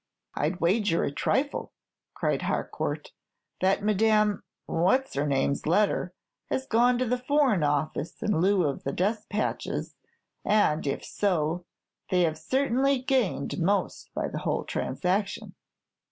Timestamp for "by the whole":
14.15-14.63